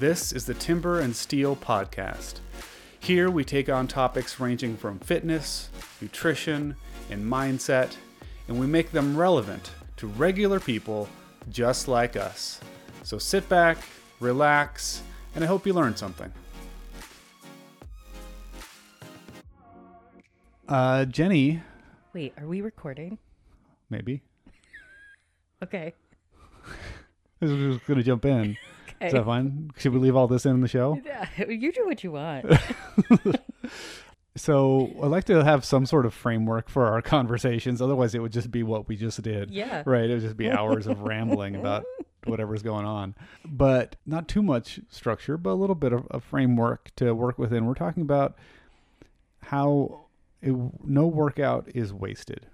This 0.00 0.32
is 0.32 0.46
the 0.46 0.54
Timber 0.54 1.00
and 1.00 1.14
Steel 1.14 1.54
Podcast. 1.54 2.36
Here 3.00 3.30
we 3.30 3.44
take 3.44 3.68
on 3.68 3.86
topics 3.86 4.40
ranging 4.40 4.78
from 4.78 4.98
fitness, 4.98 5.68
nutrition, 6.00 6.74
and 7.10 7.22
mindset, 7.22 7.96
and 8.48 8.58
we 8.58 8.66
make 8.66 8.92
them 8.92 9.14
relevant 9.14 9.72
to 9.98 10.06
regular 10.06 10.58
people 10.58 11.06
just 11.50 11.86
like 11.86 12.16
us. 12.16 12.60
So 13.02 13.18
sit 13.18 13.46
back, 13.50 13.76
relax, 14.20 15.02
and 15.34 15.44
I 15.44 15.46
hope 15.46 15.66
you 15.66 15.74
learned 15.74 15.98
something. 15.98 16.32
Uh, 20.66 21.04
Jenny, 21.04 21.60
Wait, 22.14 22.32
are 22.38 22.46
we 22.46 22.62
recording? 22.62 23.18
maybe. 23.90 24.22
Okay. 25.62 25.92
This 27.38 27.50
is 27.50 27.74
just 27.74 27.86
gonna 27.86 28.02
jump 28.02 28.24
in. 28.24 28.56
Is 29.00 29.12
that 29.12 29.24
fine? 29.24 29.70
Should 29.78 29.92
we 29.92 29.98
leave 29.98 30.14
all 30.16 30.28
this 30.28 30.44
in 30.46 30.60
the 30.60 30.68
show? 30.68 31.00
Yeah, 31.04 31.26
you 31.48 31.72
do 31.72 31.86
what 31.86 32.04
you 32.04 32.12
want. 32.12 32.46
So 34.36 34.90
I 35.02 35.06
like 35.06 35.24
to 35.24 35.44
have 35.44 35.64
some 35.64 35.86
sort 35.86 36.06
of 36.06 36.14
framework 36.14 36.68
for 36.68 36.86
our 36.86 37.02
conversations. 37.02 37.82
Otherwise, 37.82 38.14
it 38.14 38.20
would 38.20 38.32
just 38.32 38.50
be 38.50 38.62
what 38.62 38.88
we 38.88 38.96
just 38.96 39.20
did. 39.22 39.50
Yeah. 39.50 39.82
Right. 39.84 40.08
It 40.08 40.14
would 40.14 40.22
just 40.22 40.36
be 40.36 40.48
hours 40.48 40.86
of 40.86 41.02
rambling 41.02 41.56
about 41.56 41.84
whatever's 42.24 42.62
going 42.62 42.86
on. 42.86 43.16
But 43.44 43.96
not 44.06 44.28
too 44.28 44.42
much 44.42 44.80
structure, 44.88 45.36
but 45.36 45.50
a 45.50 45.54
little 45.54 45.74
bit 45.74 45.92
of 45.92 46.06
a 46.10 46.20
framework 46.20 46.90
to 46.96 47.12
work 47.12 47.38
within. 47.38 47.66
We're 47.66 47.74
talking 47.74 48.02
about 48.02 48.36
how 49.42 50.06
it, 50.40 50.54
no 50.84 51.06
workout 51.06 51.68
is 51.74 51.92
wasted. 51.92 52.46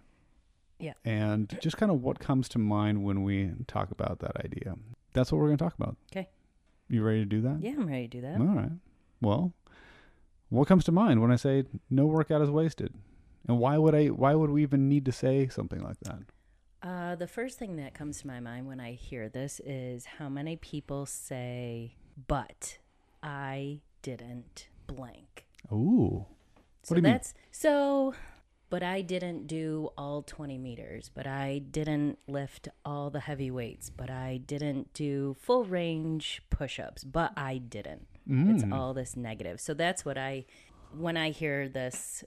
Yeah. 0.78 0.94
And 1.04 1.56
just 1.60 1.76
kind 1.76 1.92
of 1.92 2.02
what 2.02 2.18
comes 2.18 2.48
to 2.50 2.58
mind 2.58 3.04
when 3.04 3.22
we 3.22 3.52
talk 3.66 3.90
about 3.90 4.20
that 4.20 4.36
idea. 4.44 4.76
That's 5.12 5.30
what 5.30 5.38
we're 5.38 5.48
going 5.48 5.58
to 5.58 5.64
talk 5.64 5.74
about. 5.78 5.96
Okay. 6.10 6.28
You 6.88 7.02
ready 7.02 7.20
to 7.20 7.24
do 7.24 7.40
that? 7.42 7.58
Yeah, 7.60 7.72
I'm 7.72 7.86
ready 7.86 8.08
to 8.08 8.18
do 8.18 8.20
that. 8.22 8.40
All 8.40 8.46
right. 8.46 8.72
Well, 9.20 9.52
what 10.48 10.68
comes 10.68 10.84
to 10.84 10.92
mind 10.92 11.20
when 11.20 11.32
I 11.32 11.36
say 11.36 11.64
no 11.90 12.06
workout 12.06 12.42
is 12.42 12.50
wasted? 12.50 12.94
And 13.48 13.58
why 13.58 13.78
would 13.78 13.94
I 13.94 14.06
why 14.06 14.34
would 14.34 14.50
we 14.50 14.62
even 14.62 14.88
need 14.88 15.04
to 15.06 15.12
say 15.12 15.48
something 15.48 15.82
like 15.82 15.98
that? 16.00 16.18
Uh, 16.82 17.16
the 17.16 17.26
first 17.26 17.58
thing 17.58 17.76
that 17.76 17.94
comes 17.94 18.20
to 18.20 18.26
my 18.26 18.38
mind 18.38 18.66
when 18.68 18.78
I 18.80 18.92
hear 18.92 19.28
this 19.28 19.60
is 19.64 20.04
how 20.18 20.28
many 20.28 20.56
people 20.56 21.06
say, 21.06 21.94
but 22.28 22.78
I 23.22 23.80
didn't 24.02 24.68
blank. 24.86 25.46
Ooh. 25.72 26.26
So 26.82 26.94
do 26.94 27.00
you 27.00 27.02
mean? 27.02 27.12
that's 27.14 27.34
so, 27.50 28.14
but 28.68 28.82
I 28.82 29.00
didn't 29.02 29.46
do 29.46 29.90
all 29.96 30.22
20 30.22 30.58
meters, 30.58 31.10
but 31.14 31.26
I 31.26 31.58
didn't 31.70 32.18
lift 32.26 32.68
all 32.84 33.10
the 33.10 33.20
heavy 33.20 33.50
weights, 33.50 33.90
but 33.90 34.10
I 34.10 34.38
didn't 34.44 34.92
do 34.92 35.36
full 35.40 35.64
range 35.64 36.42
push 36.50 36.78
ups, 36.80 37.04
but 37.04 37.32
I 37.36 37.58
didn't. 37.58 38.06
It's 38.28 38.64
Mm. 38.64 38.72
all 38.72 38.92
this 38.92 39.16
negative. 39.16 39.60
So 39.60 39.72
that's 39.72 40.04
what 40.04 40.18
I, 40.18 40.46
when 40.96 41.16
I 41.16 41.30
hear 41.30 41.68
this, 41.68 42.24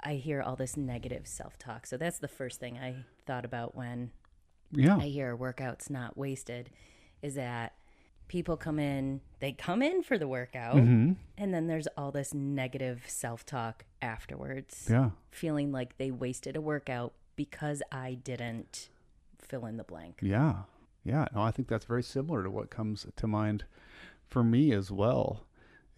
I 0.00 0.14
hear 0.14 0.40
all 0.40 0.56
this 0.56 0.76
negative 0.78 1.26
self 1.26 1.58
talk. 1.58 1.86
So 1.86 1.96
that's 1.98 2.18
the 2.18 2.28
first 2.28 2.58
thing 2.58 2.78
I 2.78 3.04
thought 3.26 3.44
about 3.44 3.74
when 3.74 4.12
Yeah. 4.70 4.96
I 4.96 5.08
hear 5.08 5.36
workouts 5.36 5.90
not 5.90 6.16
wasted 6.16 6.70
is 7.20 7.34
that 7.34 7.74
people 8.32 8.56
come 8.56 8.78
in, 8.78 9.20
they 9.40 9.52
come 9.52 9.82
in 9.82 10.02
for 10.02 10.16
the 10.16 10.26
workout, 10.26 10.74
Mhm. 10.76 11.16
and 11.36 11.52
then 11.52 11.66
there's 11.66 11.86
all 11.98 12.10
this 12.10 12.32
negative 12.32 13.04
self 13.06 13.44
talk 13.44 13.84
afterwards, 14.00 14.88
Yeah. 14.90 15.10
feeling 15.30 15.70
like 15.70 15.98
they 15.98 16.10
wasted 16.10 16.56
a 16.56 16.60
workout 16.62 17.12
because 17.36 17.82
I 17.92 18.14
didn't 18.14 18.88
fill 19.38 19.66
in 19.66 19.76
the 19.76 19.84
blank. 19.84 20.20
Yeah. 20.22 20.62
Yeah. 21.04 21.26
No, 21.34 21.42
I 21.42 21.50
think 21.50 21.68
that's 21.68 21.84
very 21.84 22.02
similar 22.02 22.42
to 22.42 22.50
what 22.50 22.70
comes 22.70 23.06
to 23.14 23.26
mind 23.26 23.64
for 24.26 24.42
me 24.42 24.72
as 24.72 24.90
well. 24.90 25.44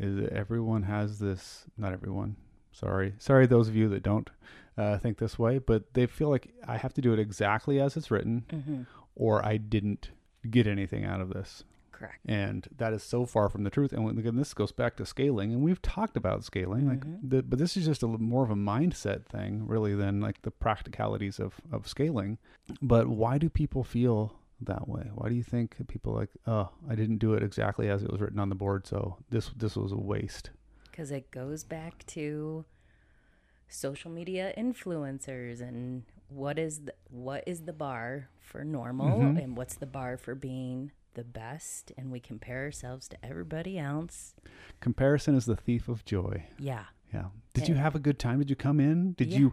Is 0.00 0.16
that 0.16 0.32
everyone 0.32 0.82
has 0.82 1.20
this 1.20 1.66
not 1.78 1.92
everyone. 1.92 2.34
Sorry. 2.72 3.14
Sorry 3.18 3.46
those 3.46 3.68
of 3.68 3.76
you 3.76 3.88
that 3.90 4.02
don't 4.02 4.28
uh, 4.76 4.98
think 4.98 5.18
this 5.18 5.38
way, 5.38 5.58
but 5.58 5.94
they 5.94 6.04
feel 6.04 6.28
like 6.30 6.52
I 6.66 6.78
have 6.78 6.92
to 6.94 7.00
do 7.00 7.12
it 7.12 7.20
exactly 7.20 7.80
as 7.80 7.96
it's 7.96 8.10
written 8.10 8.44
Mm-hmm. 8.48 8.82
or 9.14 9.44
I 9.46 9.56
didn't 9.56 10.10
get 10.50 10.66
anything 10.66 11.04
out 11.04 11.20
of 11.20 11.28
this. 11.32 11.62
Correct. 11.94 12.18
and 12.26 12.66
that 12.76 12.92
is 12.92 13.02
so 13.02 13.24
far 13.24 13.48
from 13.48 13.62
the 13.64 13.70
truth. 13.70 13.92
And 13.92 14.04
when- 14.04 14.18
again, 14.18 14.36
this 14.36 14.52
goes 14.52 14.72
back 14.72 14.96
to 14.96 15.06
scaling, 15.06 15.52
and 15.52 15.62
we've 15.62 15.80
talked 15.80 16.16
about 16.16 16.44
scaling, 16.44 16.88
like, 16.88 17.00
Mhm. 17.04 17.30
the, 17.30 17.42
but 17.42 17.58
this 17.58 17.76
is 17.76 17.84
just 17.86 18.02
a 18.02 18.08
more 18.08 18.44
of 18.44 18.50
a 18.50 18.54
mindset 18.56 19.24
thing, 19.26 19.66
really, 19.66 19.94
than 19.94 20.20
like 20.20 20.42
the 20.42 20.50
practicalities 20.50 21.38
of 21.38 21.60
of 21.72 21.86
scaling. 21.88 22.38
But 22.82 23.08
why 23.08 23.38
do 23.38 23.48
people 23.48 23.84
feel 23.84 24.34
that 24.60 24.88
way? 24.88 25.10
Why 25.14 25.28
do 25.28 25.34
you 25.34 25.42
think 25.42 25.86
people 25.88 26.12
like, 26.14 26.30
oh, 26.46 26.70
I 26.88 26.94
didn't 26.94 27.18
do 27.18 27.34
it 27.34 27.42
exactly 27.42 27.88
as 27.88 28.02
it 28.02 28.10
was 28.10 28.20
written 28.20 28.38
on 28.38 28.48
the 28.48 28.54
board, 28.54 28.86
so 28.86 29.18
this 29.30 29.50
this 29.50 29.76
was 29.76 29.92
a 29.92 29.96
waste? 29.96 30.50
Because 30.90 31.10
it 31.10 31.30
goes 31.30 31.64
back 31.64 32.04
to 32.06 32.64
social 33.68 34.10
media 34.10 34.52
influencers 34.56 35.60
and 35.60 36.04
what 36.28 36.58
is 36.58 36.84
the, 36.84 36.94
what 37.10 37.42
is 37.46 37.62
the 37.62 37.72
bar 37.72 38.28
for 38.40 38.64
normal 38.64 39.18
Mhm. 39.20 39.42
and 39.42 39.56
what's 39.56 39.74
the 39.76 39.86
bar 39.86 40.16
for 40.16 40.34
being 40.34 40.92
the 41.14 41.24
best 41.24 41.92
and 41.96 42.10
we 42.12 42.20
compare 42.20 42.62
ourselves 42.62 43.08
to 43.08 43.16
everybody 43.24 43.78
else 43.78 44.34
Comparison 44.80 45.34
is 45.34 45.46
the 45.46 45.56
thief 45.56 45.88
of 45.88 46.04
joy. 46.04 46.44
yeah 46.58 46.84
Yeah. 47.12 47.26
Did 47.52 47.68
you 47.68 47.76
have 47.76 47.94
a 47.94 48.00
good 48.00 48.18
time? 48.18 48.38
Did 48.40 48.50
you 48.50 48.56
come 48.56 48.80
in? 48.80 49.12
Did 49.12 49.28
Yeah. 49.28 49.38
you 49.38 49.52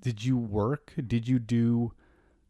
did 0.00 0.24
you 0.24 0.36
work? 0.36 0.92
Did 1.06 1.26
you 1.26 1.38
do 1.40 1.92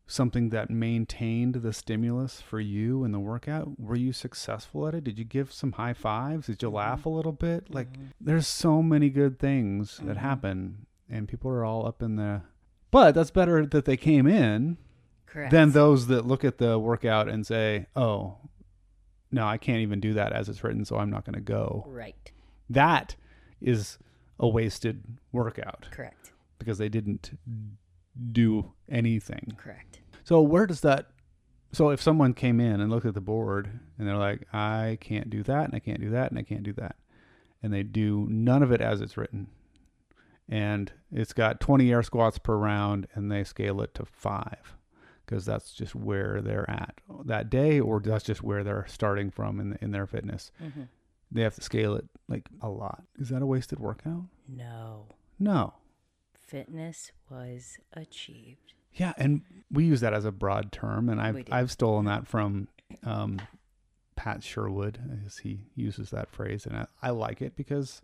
something 0.07 0.51
that 0.51 0.69
maintained 0.69 1.55
the 1.57 1.73
stimulus 1.73 2.43
for 2.43 2.61
you 2.61 3.05
in 3.05 3.13
the 3.13 3.19
workout? 3.21 3.81
Were 3.81 3.97
you 3.97 4.13
successful 4.13 4.87
at 4.87 4.95
it? 4.95 5.05
Did 5.05 5.19
you 5.19 5.25
give 5.25 5.51
some 5.51 5.73
high 5.73 5.95
fives? 5.95 6.47
Did 6.49 6.61
you 6.63 6.69
Mhm. 6.71 6.75
laugh 6.75 7.07
a 7.07 7.09
little 7.09 7.33
bit? 7.33 7.73
Like 7.73 7.91
Mhm. 7.95 8.11
there's 8.21 8.47
so 8.47 8.83
many 8.83 9.09
good 9.09 9.39
things 9.39 9.97
that 10.05 10.17
Mhm. 10.19 10.21
happen 10.21 10.87
and 11.09 11.27
people 11.27 11.51
are 11.51 11.65
all 11.65 11.87
up 11.87 12.03
in 12.03 12.17
the 12.17 12.43
But 12.91 13.13
that's 13.15 13.31
better 13.33 13.65
that 13.67 13.87
they 13.87 13.97
came 13.97 14.27
in 14.27 14.77
correct 15.35 15.51
than 15.51 15.73
those 15.73 16.07
that 16.07 16.27
look 16.27 16.45
at 16.45 16.59
the 16.59 16.79
workout 16.79 17.29
and 17.29 17.47
say, 17.47 17.87
"Oh, 17.95 18.39
no, 19.31 19.47
I 19.47 19.59
can't 19.59 19.81
even 19.81 20.01
do 20.01 20.15
that 20.15 20.33
as 20.33 20.49
it's 20.49 20.65
written, 20.65 20.85
so 20.85 20.97
I'm 20.97 21.11
not 21.11 21.25
going 21.25 21.35
to 21.35 21.41
go." 21.41 21.85
right 21.89 22.33
That 22.71 23.17
is 23.61 23.99
a 24.39 24.49
wasted 24.49 25.03
workout 25.33 25.89
correct 25.91 26.33
because 26.59 26.79
they 26.79 26.89
didn't 26.89 27.39
do 28.33 28.73
anything. 28.89 29.55
correct 29.59 30.01
So 30.25 30.41
where 30.41 30.67
does 30.67 30.81
that 30.81 31.11
so 31.75 31.91
if 31.91 32.01
someone 32.01 32.35
came 32.35 32.61
in 32.61 32.81
and 32.81 32.91
looked 32.91 33.07
at 33.07 33.15
the 33.15 33.21
board 33.21 33.81
and 33.99 34.07
they're 34.07 34.17
like, 34.17 34.47
I 34.53 34.97
can't 35.01 35.29
do 35.29 35.43
that 35.43 35.65
and 35.65 35.75
I 35.75 35.81
can't 35.81 36.01
do 36.01 36.11
that 36.11 36.31
and 36.31 36.39
I 36.39 36.45
can't 36.45 36.63
do 36.63 36.73
that. 36.75 36.97
And 37.63 37.73
they 37.73 37.83
do 37.83 38.29
none 38.31 38.63
of 38.63 38.71
it 38.71 38.81
as 38.81 39.01
it's 39.01 39.17
written. 39.17 39.49
And 40.49 40.93
it's 41.11 41.33
got 41.33 41.61
20 41.61 41.91
air 41.91 42.03
squats 42.03 42.39
per 42.39 42.57
round 42.57 43.09
and 43.15 43.31
they 43.31 43.43
scale 43.43 43.81
it 43.81 43.93
to 43.95 44.05
5 44.05 44.77
because 45.27 45.45
that's 45.45 45.73
just 45.73 45.95
where 45.95 46.41
they're 46.43 46.69
at 46.71 47.01
that 47.25 47.51
day 47.51 47.81
or 47.81 48.01
that's 48.01 48.25
just 48.25 48.43
where 48.43 48.63
they're 48.65 48.87
starting 48.89 49.31
from 49.31 49.61
in 49.61 49.79
in 49.81 49.91
their 49.93 50.07
fitness. 50.07 50.51
hmm 50.59 50.83
They 51.33 51.43
have 51.43 51.55
to 51.57 51.63
scale 51.63 51.95
it 51.97 52.05
like 52.29 52.49
a 52.61 52.69
lot. 52.69 53.03
Is 53.19 53.29
that 53.31 53.43
a 53.43 53.47
wasted 53.47 53.79
workout? 53.79 54.25
no 54.49 55.07
No. 55.39 55.75
fitness 56.35 57.11
was 57.31 57.79
achieved 57.93 58.75
Yeah, 58.93 59.13
and 59.17 59.43
we 59.71 59.85
use 59.85 60.01
that 60.01 60.15
as 60.15 60.25
a 60.25 60.31
broad 60.33 60.71
term, 60.73 61.09
and 61.09 61.21
I've. 61.21 61.35
I've 61.51 61.71
stolen 61.71 62.05
that 62.07 62.27
from 62.29 62.69
um, 63.03 63.41
Pat 64.15 64.45
Sherwood, 64.45 64.99
as 65.27 65.39
he 65.39 65.61
uses 65.75 66.11
that 66.11 66.29
phrase, 66.31 66.67
and 66.67 66.77
I, 66.77 66.87
I 67.03 67.11
like 67.11 67.43
it 67.43 67.57
because 67.57 68.03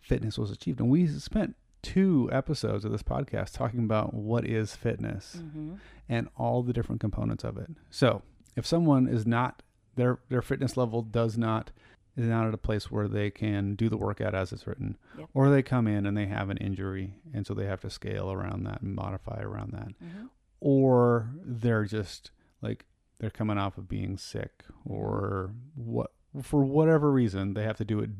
fitness 0.00 0.36
was 0.38 0.50
achieved. 0.50 0.80
And 0.80 0.90
we 0.90 1.06
spent 1.06 1.56
two 1.82 2.28
episodes 2.32 2.84
of 2.84 2.92
this 2.92 3.02
podcast 3.02 3.52
talking 3.54 3.80
about 3.80 4.12
what 4.14 4.44
is 4.46 4.74
fitness 4.76 5.38
hmm 5.40 5.74
and 6.08 6.28
all 6.36 6.62
the 6.64 6.72
different 6.72 7.00
components 7.00 7.44
of 7.44 7.56
it. 7.56 7.70
So 7.88 8.22
if 8.56 8.66
someone 8.66 9.06
is 9.06 9.26
not 9.26 9.62
their 9.94 10.18
their 10.28 10.42
fitness 10.42 10.76
level 10.76 11.02
does 11.02 11.38
not 11.38 11.70
is 12.16 12.26
not 12.26 12.48
at 12.48 12.52
a 12.54 12.58
place 12.58 12.90
where 12.90 13.06
they 13.06 13.30
can 13.30 13.76
do 13.76 13.88
the 13.88 13.96
workout 13.96 14.34
as 14.34 14.52
it's 14.52 14.66
written, 14.66 14.98
Yep. 15.16 15.28
or 15.32 15.48
they 15.50 15.62
come 15.62 15.86
in 15.86 16.06
and 16.06 16.16
they 16.16 16.26
have 16.26 16.50
an 16.50 16.56
injury 16.56 17.14
and 17.32 17.46
so 17.46 17.54
they 17.54 17.66
have 17.66 17.80
to 17.82 17.90
scale 17.90 18.30
around 18.32 18.64
that 18.64 18.82
and 18.82 18.94
modify 18.94 19.40
around 19.40 19.72
that, 19.72 19.92
hmm 20.00 20.26
or 20.62 21.30
they're 21.42 21.84
just 21.84 22.32
like 22.60 22.84
they're 23.18 23.30
coming 23.30 23.56
off 23.56 23.78
of 23.78 23.88
being 23.88 24.18
sick 24.18 24.64
or 24.84 25.52
what 25.74 26.12
for 26.42 26.62
whatever 26.64 27.10
reason 27.10 27.54
they 27.54 27.62
have 27.62 27.76
to 27.78 27.84
do 27.84 27.98
it 28.00 28.10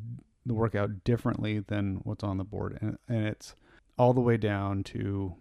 the 0.47 0.55
workout 0.55 1.05
differently 1.05 1.61
than 1.61 2.01
what's 2.05 2.25
on 2.25 2.39
the 2.39 2.45
board. 2.45 2.79
And 2.81 2.99
and 3.09 3.27
it's 3.27 3.55
all 3.99 4.15
the 4.15 4.21
way 4.21 4.37
down 4.37 4.83
to 4.85 5.35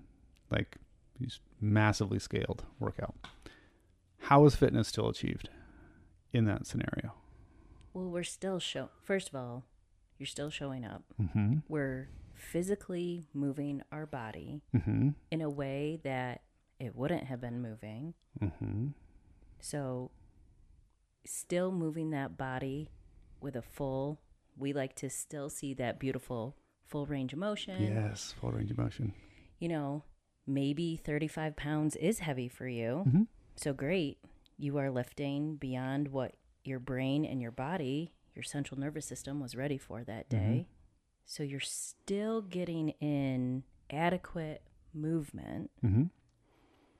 like 0.51 0.77
these 1.19 1.39
massively 1.61 2.19
scaled 2.19 2.65
workout. 2.79 3.15
How 4.23 4.45
is 4.45 4.55
fitness 4.55 4.87
still 4.87 5.09
achieved 5.09 5.49
in 6.33 6.45
that 6.45 6.67
scenario? 6.67 7.13
Well 7.93 8.09
we're 8.09 8.23
still 8.23 8.59
show 8.59 8.89
first 9.03 9.29
of 9.29 9.35
all 9.35 9.65
you're 10.19 10.27
still 10.27 10.49
showing 10.49 10.85
up. 10.85 11.03
Mm-hmm. 11.19 11.59
We're 11.69 12.09
physically 12.35 13.27
moving 13.33 13.81
our 13.91 14.05
body 14.05 14.61
mm-hmm. 14.75 15.09
in 15.31 15.41
a 15.41 15.49
way 15.49 15.99
that 16.03 16.41
it 16.79 16.95
wouldn't 16.95 17.23
have 17.23 17.41
been 17.41 17.61
moving. 17.61 18.13
mm-hmm. 18.39 18.87
So, 19.61 20.11
still 21.25 21.71
moving 21.71 22.11
that 22.11 22.37
body 22.37 22.89
with 23.41 23.55
a 23.55 23.61
full, 23.61 24.21
we 24.59 24.73
like 24.73 24.95
to 24.97 25.09
still 25.09 25.49
see 25.49 25.73
that 25.75 25.99
beautiful 25.99 26.55
full 26.85 27.05
range 27.05 27.33
of 27.33 27.39
motion. 27.39 27.81
Yes, 27.81 28.33
full 28.39 28.51
range 28.51 28.71
of 28.71 28.77
motion. 28.77 29.13
You 29.59 29.69
know, 29.69 30.03
maybe 30.47 30.95
35 30.97 31.55
pounds 31.55 31.95
is 31.95 32.19
heavy 32.19 32.47
for 32.47 32.67
you. 32.67 33.03
Mhm. 33.07 33.27
So 33.55 33.73
great. 33.73 34.17
You 34.57 34.77
are 34.77 34.89
lifting 34.91 35.55
beyond 35.55 36.09
what 36.09 36.35
your 36.63 36.79
brain 36.79 37.23
and 37.25 37.41
your 37.41 37.51
body, 37.51 38.13
your 38.35 38.43
central 38.43 38.79
nervous 38.79 39.05
system 39.05 39.39
was 39.39 39.55
ready 39.55 39.77
for 39.77 40.03
that 40.03 40.29
day. 40.29 40.67
So 41.25 41.43
you're 41.43 41.59
still 41.59 42.41
getting 42.41 42.89
in 42.99 43.63
adequate 43.89 44.63
movement 44.93 45.71
Mm-hmm. 45.83 46.03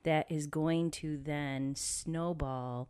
that 0.03 0.31
is 0.31 0.47
going 0.47 0.91
to 0.91 1.17
then 1.17 1.75
snowball 1.75 2.89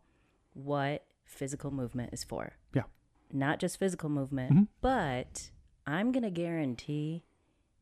what 0.52 1.06
physical 1.24 1.70
movement 1.70 2.12
is 2.12 2.22
for. 2.24 2.52
Yeah. 2.74 2.84
Not 3.32 3.58
just 3.58 3.78
physical 3.78 4.08
movement, 4.08 4.52
Mhm. 4.52 4.68
but 4.80 5.50
I'm 5.86 6.12
going 6.12 6.22
to 6.24 6.30
guarantee 6.30 7.24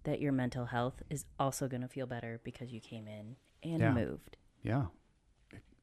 that 0.04 0.20
your 0.20 0.32
mental 0.32 0.66
health 0.66 1.02
is 1.10 1.24
also 1.38 1.68
going 1.68 1.80
to 1.82 1.88
feel 1.88 2.06
better 2.06 2.40
because 2.44 2.72
you 2.72 2.80
came 2.80 3.06
in 3.08 3.36
and 3.62 3.80
Yeah. 3.80 3.92
moved. 3.94 4.36
Yeah, 4.62 4.86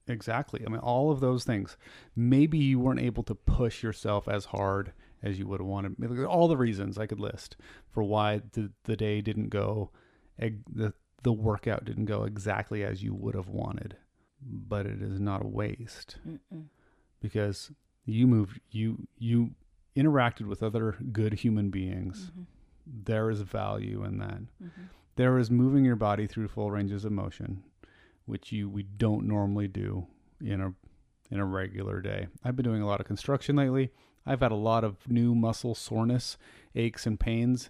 exactly. 0.07 0.63
I 0.65 0.69
mean, 0.69 0.79
all 0.79 1.12
of 1.12 1.19
those 1.19 1.44
things. 1.44 1.77
Maybe 2.15 2.57
you 2.57 2.79
weren't 2.79 3.00
able 3.00 3.23
to 3.23 3.35
push 3.35 3.83
yourself 3.83 4.27
as 4.27 4.45
hard 4.45 4.94
as 5.21 5.39
you 5.39 5.47
would 5.47 5.59
have 5.59 5.67
wanted. 5.67 6.23
All 6.25 6.47
the 6.47 6.57
reasons 6.57 6.97
I 6.97 7.07
could 7.07 7.19
list 7.19 7.57
for 7.89 8.03
why 8.03 8.41
the, 8.53 8.71
the 8.83 8.95
day 8.95 9.21
didn't 9.21 9.50
go, 9.50 9.91
the 10.38 10.94
the 11.23 11.33
workout 11.33 11.85
didn't 11.85 12.06
go 12.06 12.23
exactly 12.23 12.83
as 12.83 13.01
you 13.01 13.12
would 13.15 13.33
have 13.33 13.47
wanted. 13.50 13.97
But 14.41 14.85
it 14.85 15.01
is 15.01 15.19
not 15.19 15.44
a 15.44 15.47
waste 15.47 16.17
Mm-mm. 16.27 16.65
because 17.19 17.71
you 18.06 18.28
moved. 18.28 18.60
You 18.72 19.07
you 19.18 19.52
interacted 19.96 20.48
with 20.48 20.62
other 20.62 20.94
good 21.12 21.34
human 21.34 21.69
beings. 21.69 22.31
Mhm. 22.38 22.46
There 23.06 23.30
is 23.30 23.42
value 23.42 24.04
in 24.04 24.18
that. 24.19 24.42
Mhm. 24.63 24.69
There 25.16 25.38
is 25.40 25.50
moving 25.50 25.86
your 25.86 25.96
body 25.96 26.28
through 26.28 26.50
full 26.50 26.69
ranges 26.72 27.06
of 27.06 27.12
motion, 27.13 27.63
which 28.25 28.52
you 28.52 28.69
we 28.69 28.84
don't 28.84 29.25
normally 29.28 29.68
do 29.68 30.07
in 30.42 30.62
a 30.62 30.74
in 31.31 31.40
a 31.40 31.46
regular 31.46 32.02
day. 32.02 32.28
I've 32.44 32.56
been 32.56 32.66
doing 32.66 32.81
a 32.81 32.88
lot 32.88 33.00
of 33.00 33.07
construction 33.07 33.56
lately. 33.56 33.92
I've 34.25 34.42
had 34.42 34.51
a 34.51 34.56
lot 34.56 34.84
of 34.84 35.10
new 35.10 35.34
muscle 35.34 35.74
soreness, 35.75 36.38
aches 36.75 37.08
and 37.08 37.19
pains 37.19 37.69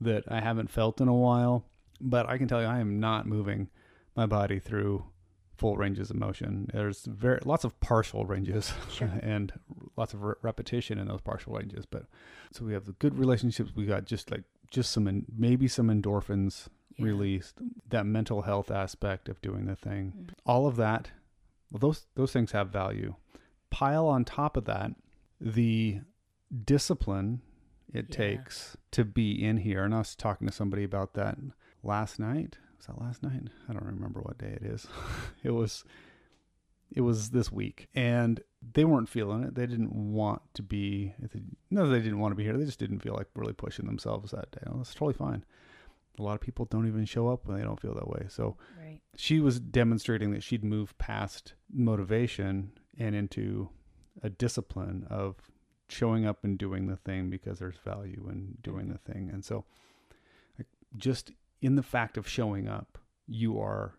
that 0.00 0.24
I 0.30 0.40
haven't 0.40 0.70
felt 0.70 1.00
in 1.00 1.08
a 1.08 1.14
while, 1.14 1.64
but 2.00 2.28
I 2.28 2.36
can 2.38 2.48
tell 2.48 2.60
you 2.60 2.66
I 2.66 2.80
am 2.80 2.98
not 2.98 3.26
moving 3.26 3.68
my 4.16 4.26
body 4.26 4.58
through 4.58 5.04
full 5.56 5.76
ranges 5.76 6.10
of 6.10 6.16
motion. 6.16 6.68
There's 6.72 7.04
very 7.06 7.40
lots 7.44 7.64
of 7.64 7.78
partial 7.80 8.26
ranges 8.26 8.72
Sure. 8.90 9.10
and 9.22 9.52
lots 9.96 10.14
of 10.14 10.22
re- 10.22 10.34
repetition 10.42 10.98
in 10.98 11.08
those 11.08 11.20
partial 11.22 11.54
ranges, 11.54 11.86
but 11.86 12.04
so 12.52 12.64
we 12.64 12.72
have 12.72 12.84
the 12.84 12.92
good 12.92 13.18
relationships. 13.18 13.72
We 13.74 13.86
got 13.86 14.04
just 14.04 14.30
like 14.30 14.44
just 14.70 14.92
some 14.92 15.06
en- 15.08 15.26
maybe 15.36 15.68
some 15.68 15.88
endorphins 15.88 16.68
Yeah. 16.96 17.06
released, 17.06 17.56
that 17.88 18.06
mental 18.06 18.42
health 18.42 18.70
aspect 18.70 19.28
of 19.28 19.40
doing 19.42 19.66
the 19.66 19.76
thing. 19.76 20.12
Mhm. 20.16 20.30
All 20.44 20.66
of 20.66 20.76
that, 20.76 21.10
well, 21.70 21.80
those 21.80 22.06
those 22.14 22.32
things 22.32 22.52
have 22.52 22.70
value. 22.70 23.14
Pile 23.70 24.06
on 24.06 24.24
top 24.24 24.56
of 24.56 24.64
that 24.66 24.92
the 25.40 26.00
discipline 26.64 27.42
it 27.92 28.06
Yeah. 28.10 28.16
takes 28.16 28.76
to 28.92 29.04
be 29.04 29.42
in 29.42 29.58
here. 29.58 29.84
And 29.84 29.94
I 29.94 29.98
was 29.98 30.14
talking 30.16 30.46
to 30.46 30.52
somebody 30.52 30.84
about 30.84 31.14
that 31.14 31.38
last 31.82 32.18
night. 32.18 32.58
Was 32.76 32.86
that 32.86 33.00
last 33.00 33.22
night? 33.22 33.42
I 33.68 33.72
don't 33.72 33.84
remember 33.84 34.20
what 34.20 34.38
day 34.38 34.58
it 34.60 34.62
is. 34.62 34.86
it 35.42 35.50
was 35.50 35.84
it 36.94 37.00
was 37.00 37.30
this 37.30 37.50
week. 37.50 37.88
And 37.94 38.40
they 38.72 38.84
weren't 38.84 39.08
feeling 39.08 39.42
it. 39.44 39.54
They 39.54 39.66
didn't 39.66 39.92
want 39.92 40.42
to 40.54 40.62
be 40.62 41.14
no 41.70 41.88
they 41.88 42.00
didn't 42.00 42.20
want 42.20 42.32
to 42.32 42.36
be 42.36 42.44
here. 42.44 42.56
They 42.56 42.64
just 42.64 42.78
didn't 42.78 43.00
feel 43.00 43.14
like 43.14 43.28
really 43.34 43.52
pushing 43.52 43.86
themselves 43.86 44.32
that 44.32 44.50
day. 44.52 44.60
Well, 44.66 44.78
that's 44.78 44.94
totally 44.94 45.14
fine. 45.14 45.44
A 46.18 46.22
lot 46.22 46.34
of 46.34 46.40
people 46.40 46.64
don't 46.64 46.88
even 46.88 47.04
show 47.04 47.28
up 47.28 47.46
when 47.46 47.58
they 47.58 47.64
don't 47.64 47.80
feel 47.80 47.94
that 47.94 48.08
way. 48.08 48.26
So 48.28 48.56
Right. 48.78 49.00
she 49.16 49.40
was 49.40 49.60
demonstrating 49.60 50.30
that 50.32 50.42
she'd 50.42 50.64
moved 50.64 50.96
past 50.96 51.54
motivation 51.70 52.72
and 52.98 53.14
into 53.14 53.68
a 54.22 54.30
discipline 54.30 55.06
of 55.10 55.36
showing 55.88 56.24
up 56.24 56.42
and 56.42 56.58
doing 56.58 56.86
the 56.86 56.96
thing 56.96 57.28
because 57.28 57.58
there's 57.58 57.76
value 57.84 58.26
in 58.30 58.56
doing 58.62 58.86
mm-hmm. 58.86 58.92
the 58.92 59.12
thing. 59.12 59.30
And 59.30 59.44
so 59.44 59.64
just 60.96 61.32
in 61.60 61.76
the 61.76 61.82
fact 61.82 62.16
of 62.16 62.28
showing 62.28 62.68
up 62.68 62.98
you 63.26 63.60
are 63.60 63.94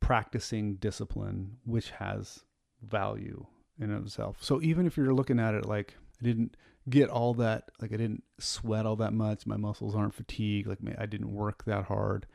practicing 0.00 0.74
discipline 0.76 1.56
which 1.64 1.90
has 1.90 2.44
value 2.82 3.46
in 3.78 3.90
itself. 3.90 4.38
So 4.40 4.60
even 4.62 4.86
if 4.86 4.96
you're 4.96 5.14
looking 5.14 5.40
at 5.40 5.54
it 5.54 5.66
like 5.66 5.96
i 6.20 6.24
didn't 6.24 6.56
get 6.88 7.08
all 7.08 7.34
that 7.34 7.70
like 7.80 7.92
i 7.92 7.96
didn't 7.96 8.22
sweat 8.38 8.84
all 8.84 8.96
that 8.96 9.14
much 9.14 9.46
my 9.46 9.56
muscles 9.56 9.94
aren't 9.94 10.12
fatigued 10.14 10.68
like 10.68 10.78
i 10.98 11.06
didn't 11.06 11.32
work 11.32 11.64
that 11.64 11.84
hard 11.84 12.26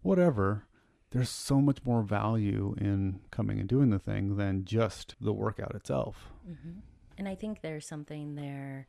whatever 0.00 0.66
there's 1.10 1.30
so 1.30 1.60
much 1.60 1.78
more 1.84 2.02
value 2.02 2.74
in 2.78 3.20
coming 3.30 3.58
and 3.58 3.68
doing 3.68 3.90
the 3.90 3.98
thing 3.98 4.36
than 4.36 4.64
just 4.64 5.14
the 5.20 5.32
workout 5.32 5.74
itself. 5.74 6.28
Hmm 6.44 6.80
And 7.16 7.28
I 7.28 7.34
think 7.34 7.62
there's 7.62 7.86
something 7.86 8.34
there 8.34 8.86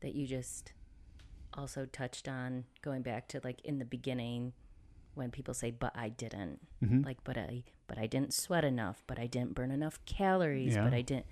that 0.00 0.14
you 0.14 0.26
just 0.26 0.72
also 1.54 1.86
touched 1.86 2.28
on 2.28 2.64
going 2.82 3.02
back 3.02 3.28
to 3.28 3.40
like 3.42 3.60
in 3.64 3.78
the 3.78 3.84
beginning 3.84 4.52
when 5.18 5.30
people 5.30 5.52
say 5.54 5.70
but 5.70 5.92
I 5.94 6.08
didn't 6.08 6.60
mm-hmm. 6.82 7.02
like 7.02 7.18
but 7.24 7.36
I 7.36 7.64
but 7.86 7.98
I 7.98 8.06
didn't 8.06 8.32
sweat 8.32 8.64
enough 8.64 9.02
but 9.06 9.18
I 9.18 9.26
didn't 9.26 9.54
burn 9.54 9.70
enough 9.70 9.98
calories 10.06 10.74
Yeah. 10.74 10.84
but 10.84 10.94
I 10.94 11.02
didn't 11.02 11.26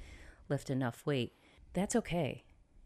lift 0.48 0.68
enough 0.70 1.04
weight 1.06 1.32
that's 1.72 1.96
okay 1.96 2.44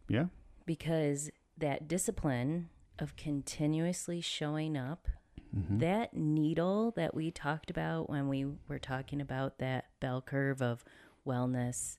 yeah 0.09 0.27
because 0.67 1.31
that 1.59 1.89
discipline 1.89 2.69
of 2.99 3.17
continuously 3.17 4.21
showing 4.21 4.77
up 4.77 5.09
mm-hmm. 5.57 5.79
that 5.79 6.15
needle 6.15 6.93
that 6.97 7.15
we 7.15 7.31
talked 7.31 7.71
about 7.71 8.09
when 8.11 8.29
we 8.29 8.47
were 8.69 8.79
talking 8.79 9.21
about 9.21 9.59
that 9.59 9.87
bell 10.01 10.21
curve 10.21 10.61
of 10.63 10.85
wellness 11.27 11.97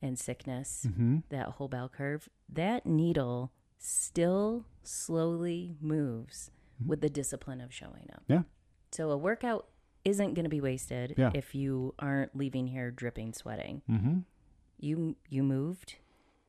and 0.00 0.18
sickness 0.18 0.86
Mm-hmm. 0.88 1.18
that 1.30 1.46
whole 1.48 1.68
bell 1.68 1.88
curve, 1.88 2.28
that 2.48 2.84
needle 2.86 3.52
still 3.78 4.66
slowly 4.82 5.76
moves 5.80 6.50
with 6.84 7.00
the 7.00 7.08
discipline 7.10 7.60
of 7.60 7.72
showing 7.72 8.08
up. 8.12 8.22
Yeah. 8.28 8.42
So 8.90 9.10
a 9.10 9.16
workout 9.16 9.68
isn't 10.04 10.34
going 10.34 10.44
to 10.44 10.50
be 10.50 10.60
wasted 10.60 11.14
Yeah. 11.16 11.30
if 11.34 11.54
you 11.54 11.94
aren't 11.98 12.36
leaving 12.36 12.66
here 12.68 12.90
dripping 12.90 13.32
sweating. 13.32 13.82
Mm-hmm. 13.88 14.18
You 14.78 15.16
you 15.28 15.42
moved, 15.42 15.96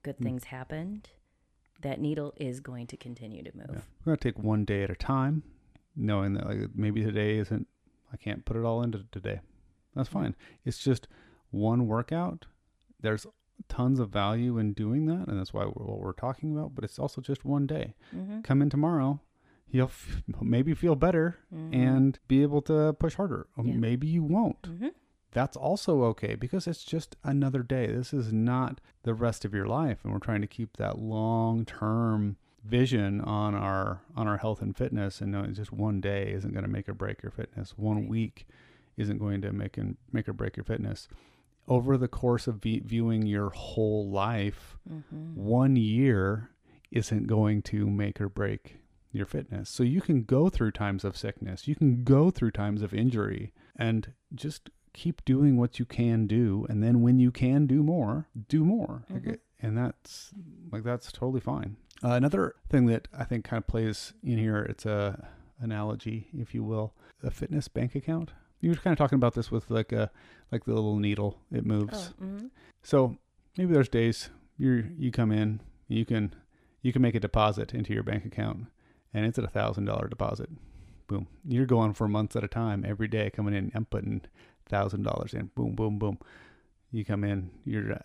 good 0.02 0.18
Mm. 0.18 0.24
things 0.24 0.44
happened. 0.46 1.10
That 1.82 2.00
needle 2.00 2.34
is 2.38 2.60
going 2.62 2.88
to 2.88 2.98
continue 2.98 3.44
to 3.44 3.52
move. 3.56 3.68
Yeah. 3.72 3.82
We're 4.06 4.12
gonna 4.14 4.18
take 4.18 4.40
one 4.40 4.66
day 4.66 4.84
at 4.84 4.90
a 4.90 4.96
time, 4.96 5.44
knowing 5.96 6.34
that 6.34 6.48
like 6.48 6.76
maybe 6.76 7.04
today 7.04 7.38
isn't. 7.38 7.68
I 8.12 8.18
can't 8.18 8.46
put 8.46 8.58
it 8.58 8.64
all 8.64 8.82
into 8.84 9.06
today. 9.12 9.42
That's 9.96 10.10
Yeah. 10.10 10.14
fine. 10.14 10.36
It's 10.66 10.80
just 10.80 11.08
one 11.52 11.86
workout. 11.88 12.48
There's 13.02 13.28
tons 13.68 14.00
of 14.00 14.10
value 14.10 14.58
in 14.58 14.74
doing 14.74 15.06
that, 15.06 15.28
and 15.28 15.38
that's 15.40 15.54
why 15.54 15.66
we're, 15.66 15.86
what 15.86 16.00
we're 16.00 16.14
talking 16.14 16.52
about. 16.58 16.74
But 16.74 16.84
it's 16.84 16.98
also 16.98 17.22
just 17.22 17.46
one 17.46 17.68
day. 17.68 17.94
Mm-hmm. 18.16 18.42
Come 18.42 18.62
in 18.64 18.70
tomorrow. 18.72 19.20
You'll 19.70 19.88
f- 19.88 20.22
maybe 20.42 20.74
feel 20.76 20.96
better 20.96 21.38
and 21.52 22.20
be 22.28 22.42
able 22.44 22.62
to 22.64 22.94
push 22.94 23.16
harder. 23.16 23.48
Or 23.58 23.66
Yeah. 23.66 23.74
Maybe 23.76 24.08
you 24.08 24.24
won't. 24.24 24.66
hmm 24.68 24.88
That's 25.32 25.58
also 25.58 26.04
okay 26.04 26.36
because 26.36 26.68
it's 26.68 26.84
just 26.84 27.16
another 27.24 27.64
day. 27.64 27.88
This 27.88 28.14
is 28.14 28.32
not 28.32 28.80
the 29.02 29.16
rest 29.16 29.46
of 29.46 29.54
your 29.54 29.66
life, 29.66 30.00
and 30.04 30.14
we're 30.14 30.20
trying 30.20 30.42
to 30.42 30.48
keep 30.48 30.78
that 30.78 31.00
long-term 31.00 32.38
vision 32.64 33.20
on 33.22 33.56
our 33.56 34.02
on 34.16 34.28
our 34.28 34.38
health 34.38 34.62
and 34.62 34.76
fitness. 34.78 35.22
And 35.22 35.32
knowing 35.32 35.54
just 35.54 35.72
one 35.74 36.00
day 36.02 36.32
isn't 36.34 36.54
going 36.54 36.64
to 36.66 36.70
make 36.72 36.88
or 36.88 36.94
break 36.94 37.22
your 37.24 37.32
fitness. 37.32 37.78
One 37.78 37.98
Right. 38.02 38.10
week 38.10 38.48
isn't 38.96 39.18
going 39.18 39.42
to 39.42 39.52
make 39.52 39.78
and 39.78 39.98
make 40.12 40.30
or 40.30 40.34
break 40.34 40.56
your 40.56 40.64
fitness. 40.66 41.08
Over 41.68 41.98
the 41.98 42.08
course 42.08 42.46
of 42.48 42.56
v- 42.62 42.82
viewing 42.86 43.24
your 43.26 43.50
whole 43.50 44.10
life, 44.10 44.78
hmm 44.88 45.34
one 45.36 45.76
year 45.78 46.52
isn't 46.92 47.26
going 47.26 47.64
to 47.64 47.90
make 47.90 48.22
or 48.22 48.30
break 48.30 48.78
your 49.14 49.26
fitness. 49.26 49.70
So 49.70 49.84
you 49.84 50.02
can 50.02 50.24
go 50.24 50.50
through 50.50 50.72
times 50.72 51.06
of 51.06 51.16
sickness, 51.16 51.68
you 51.68 51.76
can 51.76 52.04
go 52.04 52.30
through 52.32 52.52
times 52.52 52.82
of 52.82 52.94
injury, 52.94 53.54
and 53.78 54.12
just 54.36 54.70
keep 54.92 55.24
doing 55.24 55.56
what 55.58 55.80
you 55.80 55.86
can 55.86 56.28
do. 56.28 56.66
And 56.70 56.84
then 56.84 57.02
when 57.02 57.18
you 57.20 57.32
can 57.32 57.66
do 57.68 57.82
more, 57.82 58.28
do 58.50 58.66
more. 58.66 59.06
Like 59.10 59.24
Mhm. 59.24 59.28
it- 59.34 59.42
and 59.62 59.78
that's 59.78 60.34
like 60.72 60.84
that's 60.84 61.12
totally 61.12 61.40
fine. 61.40 61.78
Uh, 62.04 62.10
another 62.16 62.56
thing 62.70 62.88
that 62.88 63.08
I 63.18 63.24
think 63.24 63.46
kind 63.46 63.60
of 63.62 63.68
plays 63.68 64.14
in 64.24 64.38
here, 64.38 64.58
it's 64.60 64.86
a 64.86 65.30
analogy, 65.60 66.28
if 66.38 66.54
you 66.54 66.64
will, 66.64 66.94
a 67.24 67.32
fitness 67.32 67.68
bank 67.70 67.96
account. 67.96 68.34
You 68.60 68.70
were 68.72 68.76
kind 68.76 68.92
of 68.94 68.98
talking 68.98 69.16
about 69.18 69.34
this 69.36 69.52
with 69.52 69.70
like 69.72 69.92
a 69.92 70.12
like 70.52 70.66
the 70.66 70.74
little 70.74 70.98
needle, 70.98 71.40
it 71.52 71.66
moves. 71.66 72.12
Oh, 72.20 72.26
hmm 72.26 72.48
So 72.82 73.18
maybe 73.58 73.74
there's 73.74 73.90
days 73.90 74.30
you 74.58 74.90
you 74.98 75.12
come 75.12 75.32
in, 75.32 75.62
you 75.88 76.06
can 76.06 76.34
you 76.82 76.92
can 76.92 77.02
make 77.02 77.16
a 77.16 77.20
deposit 77.20 77.74
into 77.74 77.94
your 77.94 78.04
bank 78.04 78.26
account, 78.26 78.66
and 79.14 79.26
it's 79.26 79.38
at 79.38 79.44
a 79.46 79.50
thousand 79.50 79.86
dollar 79.86 80.08
deposit. 80.08 80.50
Boom, 81.08 81.28
you're 81.46 81.66
going 81.66 81.94
for 81.94 82.08
months 82.08 82.36
at 82.36 82.44
a 82.44 82.48
time, 82.48 82.84
every 82.88 83.08
day 83.08 83.30
coming 83.30 83.54
in. 83.54 83.72
I'm 83.76 83.86
putting 83.86 84.22
thousand 84.68 85.04
dollars 85.04 85.34
in. 85.34 85.52
Boom, 85.56 85.76
boom, 85.76 86.00
boom. 86.00 86.18
You 86.92 87.04
come 87.04 87.24
in, 87.24 87.52
you're 87.66 87.94
uh, 87.94 88.00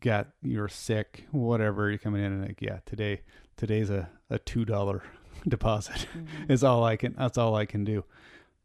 got 0.00 0.28
you're 0.42 0.68
sick, 0.68 1.26
whatever, 1.32 1.88
you're 1.88 1.98
coming 1.98 2.22
in 2.24 2.32
and 2.32 2.42
like, 2.46 2.62
yeah, 2.62 2.78
today 2.86 3.22
today's 3.56 3.90
a, 3.90 4.08
a 4.30 4.38
two 4.38 4.64
dollar 4.64 5.02
deposit. 5.48 6.06
Mhm. 6.16 6.50
is 6.50 6.62
all 6.64 6.84
I 6.84 6.96
can 6.96 7.14
that's 7.18 7.38
all 7.38 7.54
I 7.56 7.66
can 7.66 7.84
do. 7.84 8.04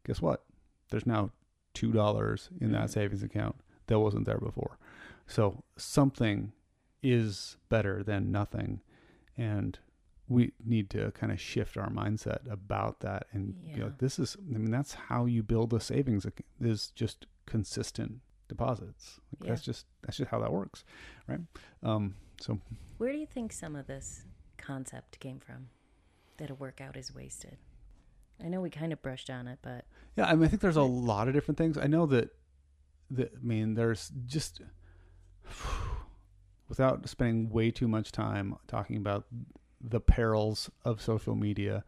Guess 0.06 0.20
what? 0.22 0.44
There's 0.90 1.06
now 1.06 1.30
two 1.74 1.92
dollars 1.92 2.48
in 2.60 2.72
that 2.72 2.86
Mhm. 2.86 2.90
savings 2.92 3.22
account 3.22 3.56
that 3.86 3.98
wasn't 4.00 4.24
there 4.26 4.38
before. 4.38 4.78
So 5.26 5.62
something 5.76 6.52
is 7.02 7.56
better 7.68 8.02
than 8.02 8.30
nothing. 8.30 8.80
And 9.36 9.78
we 10.30 10.52
need 10.64 10.88
to 10.90 11.10
kind 11.10 11.32
of 11.32 11.40
shift 11.40 11.76
our 11.76 11.90
mindset 11.90 12.48
about 12.50 13.00
that 13.00 13.26
and 13.32 13.60
be 13.74 13.78
Yeah. 13.80 13.84
like, 13.86 13.98
this 13.98 14.18
is 14.18 14.36
I 14.54 14.58
mean 14.58 14.70
that's 14.70 14.94
how 14.94 15.26
you 15.26 15.42
build 15.42 15.74
a 15.74 15.80
savings 15.80 16.24
is 16.60 16.90
just 16.92 17.26
consistent 17.46 18.20
deposits. 18.48 19.20
Like, 19.32 19.44
Yeah. 19.44 19.50
That's 19.50 19.62
just 19.62 19.86
that's 20.02 20.16
just 20.16 20.30
how 20.30 20.38
that 20.40 20.52
works, 20.52 20.84
right? 21.26 21.40
Um, 21.82 22.14
so 22.40 22.60
Where 22.98 23.12
do 23.12 23.18
you 23.18 23.26
think 23.26 23.52
some 23.52 23.74
of 23.76 23.86
this 23.88 24.24
concept 24.56 25.18
came 25.20 25.40
from? 25.40 25.68
That 26.36 26.48
a 26.48 26.54
workout 26.54 26.96
is 26.96 27.12
wasted. 27.14 27.58
I 28.42 28.48
know 28.48 28.60
we 28.62 28.70
kind 28.70 28.92
of 28.92 29.02
brushed 29.02 29.28
on 29.30 29.48
it, 29.48 29.58
but 29.62 29.84
Yeah, 30.16 30.26
I 30.26 30.34
mean, 30.36 30.44
I 30.44 30.48
think 30.48 30.62
there's 30.62 30.76
a 30.76 30.82
lot 30.82 31.26
of 31.28 31.34
different 31.34 31.58
things. 31.58 31.76
I 31.76 31.86
know 31.88 32.06
that, 32.06 32.30
that 33.10 33.32
I 33.36 33.44
mean, 33.44 33.74
there's 33.74 34.10
just 34.26 34.62
without 36.68 37.08
spending 37.08 37.50
way 37.50 37.70
too 37.70 37.88
much 37.88 38.12
time 38.12 38.56
talking 38.68 38.96
about 38.96 39.26
the 39.80 40.00
perils 40.00 40.70
of 40.84 41.00
social 41.00 41.34
media, 41.34 41.84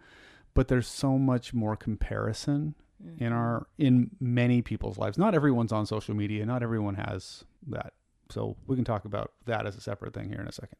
but 0.54 0.68
there's 0.68 0.86
so 0.86 1.18
much 1.18 1.52
more 1.54 1.76
comparison 1.76 2.74
in 3.18 3.32
Mhm. 3.32 3.36
our 3.36 3.66
in 3.78 4.10
many 4.20 4.62
people's 4.62 4.96
lives. 4.98 5.18
Not 5.18 5.34
everyone's 5.34 5.72
on 5.72 5.86
social 5.86 6.14
media. 6.14 6.46
Not 6.46 6.62
everyone 6.62 6.94
has 6.94 7.44
that. 7.66 7.94
So 8.30 8.56
we 8.66 8.76
can 8.76 8.84
talk 8.84 9.04
about 9.04 9.32
that 9.46 9.66
as 9.66 9.76
a 9.76 9.80
separate 9.80 10.14
thing 10.14 10.28
here 10.28 10.40
in 10.40 10.46
a 10.48 10.52
second. 10.52 10.78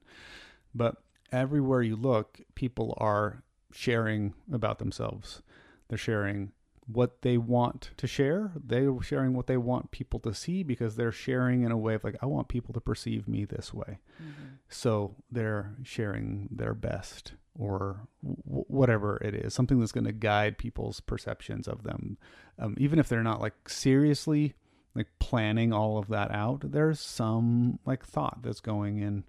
But 0.75 1.03
everywhere 1.33 1.83
you 1.83 1.97
look, 1.97 2.41
people 2.55 2.95
are 2.99 3.43
sharing 3.73 4.35
about 4.51 4.79
themselves. 4.79 5.43
They're 5.89 5.99
sharing 5.99 6.53
what 6.87 7.23
they 7.23 7.39
want 7.39 7.91
to 7.97 8.07
share. 8.07 8.51
They're 8.57 9.01
sharing 9.03 9.35
what 9.35 9.47
they 9.47 9.57
want 9.57 9.91
people 9.93 10.19
to 10.21 10.35
see 10.35 10.63
because 10.63 10.97
they're 10.97 11.13
sharing 11.13 11.63
in 11.63 11.71
a 11.71 11.77
way 11.79 11.95
of 11.95 12.03
like, 12.05 12.17
I 12.21 12.27
want 12.27 12.49
people 12.49 12.75
to 12.75 12.81
perceive 12.81 13.29
me 13.29 13.45
this 13.45 13.73
way. 13.73 13.99
Mhm. 14.21 14.59
So 14.69 15.15
they're 15.31 15.77
sharing 15.85 16.49
their 16.51 16.75
best 16.75 17.35
or 17.59 18.09
w- 18.23 18.65
whatever 18.67 19.19
it 19.19 19.35
is, 19.35 19.55
something 19.55 19.79
that's 19.79 19.93
going 19.93 20.07
to 20.07 20.13
guide 20.13 20.59
people's 20.59 21.01
perceptions 21.01 21.69
of 21.69 21.83
them. 21.85 22.19
Um, 22.59 22.75
even 22.79 22.99
if 22.99 23.09
they're 23.09 23.23
not 23.23 23.41
like 23.41 23.69
seriously 23.69 24.55
like 24.95 25.09
planning 25.19 25.73
all 25.73 25.99
of 25.99 26.09
that 26.09 26.31
out, 26.33 26.71
there's 26.73 27.01
some 27.01 27.79
like 27.87 28.05
thought 28.05 28.43
that's 28.43 28.61
going 28.61 28.99
in 28.99 29.25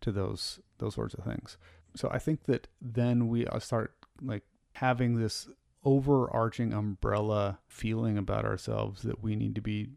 to 0.00 0.12
those 0.12 0.60
those 0.78 0.94
sorts 0.94 1.14
of 1.14 1.24
things. 1.24 1.58
So 1.94 2.08
I 2.12 2.18
think 2.18 2.44
that 2.44 2.68
then 2.80 3.28
we 3.28 3.46
uh, 3.46 3.58
start 3.58 3.94
like 4.22 4.44
having 4.74 5.16
this 5.18 5.48
overarching 5.84 6.72
umbrella 6.72 7.58
feeling 7.66 8.16
about 8.16 8.44
ourselves 8.44 9.02
that 9.02 9.22
we 9.22 9.36
need 9.36 9.54
to 9.54 9.60
be 9.60 9.90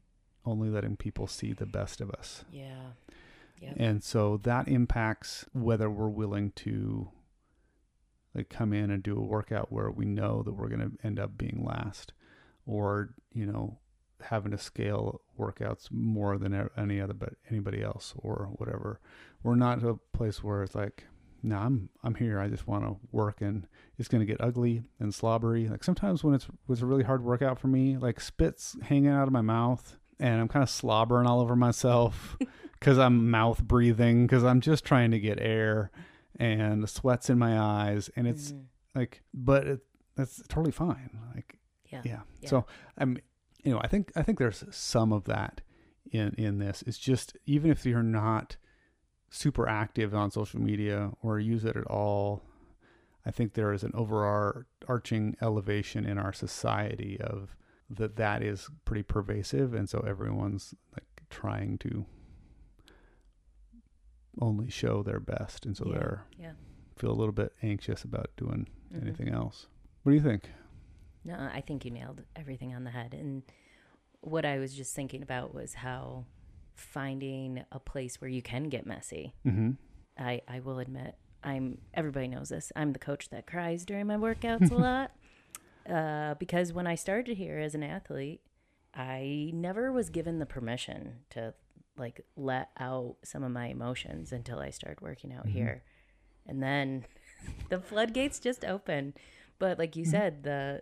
only 0.45 0.69
letting 0.69 0.95
people 0.95 1.27
see 1.27 1.53
the 1.53 1.65
best 1.65 2.01
of 2.01 2.09
us. 2.11 2.45
yeah, 2.51 2.91
yeah, 3.61 3.73
And 3.77 4.03
so 4.03 4.37
that 4.43 4.67
impacts 4.67 5.45
whether 5.53 5.89
we're 5.89 6.09
willing 6.09 6.51
to 6.57 7.09
like 8.33 8.49
come 8.49 8.73
in 8.73 8.91
and 8.91 9.01
do 9.01 9.17
a 9.17 9.23
workout 9.23 9.71
where 9.71 9.89
we 9.89 10.05
know 10.05 10.43
that 10.43 10.53
we're 10.53 10.67
going 10.67 10.81
to 10.81 11.07
end 11.07 11.19
up 11.19 11.37
being 11.37 11.63
last 11.65 12.11
or, 12.65 13.13
you 13.33 13.45
know, 13.45 13.77
having 14.21 14.51
to 14.51 14.57
scale 14.57 15.21
workouts 15.39 15.91
more 15.91 16.37
than 16.37 16.69
any 16.77 16.99
other 16.99 17.13
but 17.13 17.35
anybody 17.49 17.81
else 17.81 18.13
or 18.17 18.49
whatever. 18.57 18.99
We're 19.43 19.55
not 19.55 19.83
a 19.83 19.99
place 20.13 20.43
where 20.43 20.63
it's 20.63 20.75
like, 20.75 21.05
no, 21.45 21.57
I'm 21.57 21.89
I'm 22.03 22.15
here. 22.15 22.39
I 22.39 22.47
just 22.47 22.67
want 22.67 22.83
to 22.85 22.97
work 23.11 23.41
and 23.41 23.67
it's 23.97 24.07
going 24.09 24.19
to 24.19 24.25
get 24.25 24.41
ugly 24.41 24.83
and 24.99 25.13
slobbery. 25.13 25.67
Like 25.69 25.83
sometimes 25.83 26.23
when 26.23 26.33
it's 26.35 26.47
was 26.67 26.81
a 26.81 26.85
really 26.85 27.03
hard 27.03 27.23
workout 27.23 27.59
for 27.59 27.67
me, 27.67 27.97
like 27.97 28.19
spits 28.19 28.75
hanging 28.81 29.07
out 29.11 29.27
of 29.27 29.33
my 29.33 29.41
mouth 29.41 29.97
and 30.19 30.41
I'm 30.41 30.47
kind 30.47 30.63
of 30.63 30.69
slobbering 30.69 31.27
all 31.27 31.39
over 31.39 31.55
myself 31.55 32.37
because 32.79 32.97
I'm 32.97 33.29
mouth 33.29 33.63
breathing 33.63 34.25
because 34.27 34.43
I'm 34.43 34.59
just 34.61 34.83
trying 34.85 35.11
to 35.11 35.19
get 35.19 35.39
air 35.39 35.91
and 36.37 36.83
the 36.83 36.87
sweats 36.87 37.29
in 37.29 37.37
my 37.37 37.57
eyes 37.59 38.09
and 38.15 38.27
it's 38.27 38.51
Mhm. 38.51 38.65
like 38.95 39.21
but 39.33 39.67
it, 39.67 39.79
that's 40.15 40.41
totally 40.49 40.71
fine 40.71 41.09
like 41.35 41.57
yeah, 41.91 42.01
yeah. 42.03 42.19
Yeah. 42.41 42.49
so 42.49 42.65
i'm 42.97 43.17
you 43.63 43.71
know 43.71 43.79
i 43.81 43.87
think 43.87 44.11
i 44.17 44.21
think 44.21 44.37
there's 44.39 44.63
some 44.71 45.13
of 45.13 45.23
that 45.25 45.61
in 46.11 46.33
in 46.37 46.57
this 46.57 46.83
it's 46.87 46.97
just 46.97 47.37
even 47.45 47.71
if 47.71 47.85
you're 47.85 48.03
not 48.03 48.57
super 49.35 49.67
active 49.67 50.15
on 50.15 50.31
social 50.31 50.61
media 50.61 51.11
or 51.21 51.39
use 51.39 51.65
it 51.65 51.75
at 51.75 51.85
all 51.87 52.41
i 53.25 53.31
think 53.31 53.53
there 53.53 53.73
is 53.73 53.83
an 53.83 53.91
overarching 53.93 55.35
elevation 55.41 56.05
in 56.05 56.17
our 56.17 56.31
society 56.31 57.19
of 57.19 57.55
that 57.89 58.15
that 58.15 58.41
is 58.41 58.69
pretty 58.85 59.03
pervasive 59.03 59.73
and 59.73 59.89
so 59.89 59.99
everyone's 60.07 60.73
like 60.93 61.23
trying 61.29 61.77
to 61.77 62.05
only 64.41 64.69
show 64.69 65.01
their 65.03 65.19
best 65.19 65.65
and 65.65 65.75
so 65.77 65.85
Yeah, 65.87 65.93
they're 65.93 66.25
yeah. 66.39 66.51
feel 66.97 67.11
a 67.11 67.13
little 67.19 67.33
bit 67.33 67.53
anxious 67.61 68.03
about 68.03 68.29
doing 68.37 68.67
Mhm. 68.93 69.01
anything 69.01 69.29
else 69.29 69.67
what 70.03 70.11
do 70.11 70.15
you 70.15 70.23
think 70.23 70.49
No, 71.23 71.49
I 71.51 71.61
think 71.61 71.83
you 71.85 71.89
nailed 71.91 72.21
everything 72.35 72.75
on 72.75 72.83
the 72.83 72.91
head. 72.91 73.15
And 73.15 73.41
what 74.21 74.45
I 74.45 74.59
was 74.59 74.75
just 74.75 74.93
thinking 74.95 75.23
about 75.23 75.55
was 75.55 75.73
how 75.73 76.25
finding 76.75 77.63
a 77.71 77.79
place 77.79 78.19
where 78.21 78.29
you 78.29 78.41
can 78.41 78.65
get 78.69 78.85
messy. 78.85 79.33
mm-hmm 79.45 79.71
I, 80.17 80.41
I 80.47 80.61
will 80.61 80.79
admit, 80.79 81.15
I'm 81.43 81.79
everybody 81.93 82.29
knows 82.29 82.47
this. 82.49 82.71
I'm 82.75 82.93
the 82.93 82.99
coach 82.99 83.27
that 83.29 83.45
cries 83.47 83.83
during 83.85 84.07
my 84.07 84.15
workouts 84.15 84.71
a 84.71 84.73
lot. 84.87 85.11
Uh, 85.89 86.35
because 86.35 86.71
when 86.71 86.87
I 86.87 86.95
started 86.95 87.37
here 87.37 87.59
as 87.59 87.75
an 87.75 87.83
athlete, 87.83 88.39
I 88.93 89.51
never 89.53 89.91
was 89.91 90.09
given 90.09 90.39
the 90.39 90.45
permission 90.45 91.17
to 91.31 91.53
like 91.97 92.21
let 92.37 92.69
out 92.79 93.17
some 93.25 93.43
of 93.43 93.51
my 93.51 93.67
emotions 93.67 94.31
until 94.31 94.59
I 94.59 94.69
started 94.69 95.01
working 95.01 95.33
out 95.33 95.47
Mhm. 95.47 95.51
here. 95.51 95.83
And 96.47 96.63
then 96.63 97.05
the 97.69 97.79
floodgates 97.81 98.39
just 98.39 98.63
open. 98.63 99.13
But 99.59 99.77
like 99.77 99.95
you 99.97 100.05
Mhm. 100.05 100.11
said, 100.11 100.43
the 100.43 100.81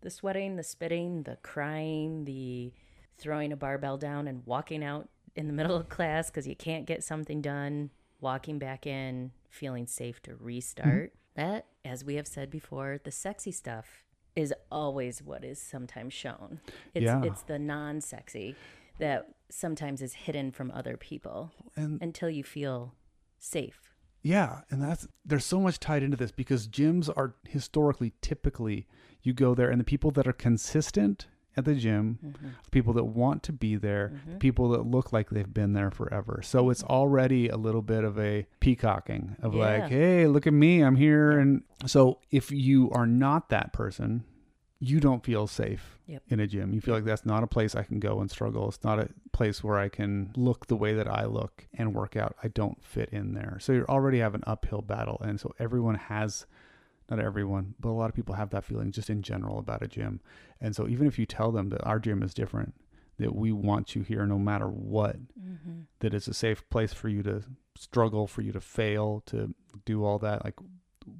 the 0.00 0.10
sweating, 0.10 0.56
the 0.56 0.62
spitting, 0.62 1.22
the 1.24 1.36
crying, 1.42 2.24
the 2.24 2.72
throwing 3.18 3.52
a 3.52 3.56
barbell 3.56 3.96
down 3.96 4.28
and 4.28 4.42
walking 4.46 4.82
out 4.84 5.08
in 5.36 5.46
the 5.46 5.52
middle 5.58 5.76
of 5.76 5.88
class 5.88 6.30
because 6.30 6.46
you 6.46 6.56
can't 6.56 6.86
get 6.86 7.02
something 7.04 7.40
done, 7.40 7.90
walking 8.20 8.58
back 8.58 8.86
in, 8.86 9.32
feeling 9.48 9.86
safe 9.86 10.22
to 10.22 10.34
restart. 10.36 11.12
Mm-hmm. 11.12 11.40
That, 11.50 11.66
as 11.84 12.04
we 12.04 12.14
have 12.14 12.26
said 12.28 12.50
before, 12.50 13.00
the 13.02 13.10
sexy 13.10 13.50
stuff 13.50 14.04
is 14.36 14.52
always 14.70 15.22
what 15.22 15.44
is 15.44 15.60
sometimes 15.60 16.12
shown. 16.12 16.60
It's, 16.94 17.04
Yeah. 17.04 17.22
it's 17.24 17.42
the 17.42 17.58
non 17.58 18.00
sexy 18.00 18.54
that 18.98 19.28
sometimes 19.50 20.02
is 20.02 20.14
hidden 20.14 20.52
from 20.52 20.70
other 20.70 20.96
people 20.96 21.52
and 21.76 22.00
until 22.00 22.30
you 22.30 22.44
feel 22.44 22.94
safe. 23.38 23.90
Yeah, 24.22 24.60
and 24.70 24.82
that's 24.82 25.06
there's 25.24 25.44
so 25.44 25.60
much 25.60 25.78
tied 25.78 26.02
into 26.02 26.16
this 26.16 26.32
because 26.32 26.66
gyms 26.66 27.10
are 27.14 27.34
historically 27.46 28.12
typically 28.22 28.86
you 29.22 29.32
go 29.32 29.54
there 29.54 29.70
and 29.70 29.78
the 29.80 29.84
people 29.84 30.10
that 30.12 30.26
are 30.26 30.32
consistent 30.32 31.26
at 31.56 31.64
the 31.64 31.74
gym, 31.74 32.18
Mm-hmm. 32.24 32.48
people 32.70 32.92
that 32.94 33.04
want 33.04 33.42
to 33.44 33.52
be 33.52 33.76
there, 33.76 34.12
people 34.40 34.68
that 34.70 34.86
look 34.86 35.12
like 35.12 35.30
they've 35.30 35.52
been 35.54 35.72
there 35.72 35.90
forever. 35.90 36.40
So 36.42 36.70
it's 36.70 36.82
already 36.84 37.48
a 37.48 37.56
little 37.56 37.82
bit 37.82 38.04
of 38.04 38.18
a 38.18 38.46
peacocking 38.60 39.36
of 39.42 39.54
Yeah. 39.54 39.60
like, 39.60 39.88
hey, 39.90 40.26
look 40.26 40.46
at 40.46 40.52
me, 40.52 40.80
I'm 40.82 40.96
here 40.96 41.38
and 41.38 41.62
so 41.86 42.18
if 42.30 42.50
you 42.50 42.90
are 42.90 43.06
not 43.06 43.48
that 43.50 43.72
person, 43.72 44.24
you 44.80 45.00
don't 45.00 45.24
feel 45.24 45.46
safe 45.46 45.98
Yep. 46.06 46.22
in 46.28 46.40
a 46.40 46.46
gym. 46.46 46.74
You 46.74 46.80
feel 46.82 46.94
like 46.94 47.04
that's 47.04 47.24
not 47.24 47.42
a 47.42 47.46
place 47.46 47.74
I 47.74 47.84
can 47.84 47.98
go 48.00 48.20
and 48.20 48.30
struggle. 48.30 48.68
It's 48.68 48.84
not 48.84 48.98
a 48.98 49.08
place 49.32 49.64
where 49.64 49.78
I 49.78 49.88
can 49.88 50.32
look 50.36 50.66
the 50.66 50.76
way 50.76 50.92
that 50.94 51.08
I 51.08 51.24
look 51.24 51.66
and 51.72 51.94
work 51.94 52.16
out. 52.16 52.36
I 52.42 52.48
don't 52.48 52.82
fit 52.84 53.08
in 53.10 53.32
there. 53.32 53.56
So 53.60 53.72
you 53.72 53.86
already 53.88 54.18
have 54.18 54.34
an 54.34 54.42
uphill 54.46 54.82
battle. 54.82 55.18
And 55.24 55.40
so 55.40 55.54
everyone 55.58 55.94
has, 55.94 56.44
not 57.10 57.18
everyone, 57.20 57.74
but 57.80 57.90
a 57.90 57.92
lot 57.92 58.08
of 58.08 58.14
people 58.16 58.34
have 58.34 58.50
that 58.50 58.64
feeling 58.64 58.90
just 58.92 59.10
in 59.10 59.22
general 59.22 59.58
about 59.58 59.82
a 59.82 59.86
gym. 59.88 60.20
And 60.60 60.74
so 60.74 60.88
even 60.88 61.06
if 61.06 61.18
you 61.18 61.26
tell 61.26 61.52
them 61.52 61.68
that 61.70 61.84
our 61.84 61.98
gym 61.98 62.22
is 62.22 62.32
different, 62.34 62.74
that 63.18 63.34
we 63.34 63.52
want 63.52 63.94
you 63.94 64.02
here 64.02 64.26
no 64.26 64.38
matter 64.38 64.66
what, 64.68 65.16
Mm-hmm. 65.40 65.80
that 66.00 66.14
it's 66.14 66.28
a 66.28 66.34
safe 66.34 66.68
place 66.70 66.92
for 66.92 67.08
you 67.08 67.22
to 67.24 67.42
struggle, 67.76 68.26
for 68.26 68.40
you 68.42 68.52
to 68.52 68.60
fail, 68.60 69.22
to 69.26 69.54
do 69.84 70.04
all 70.04 70.18
that, 70.20 70.44
like, 70.44 70.54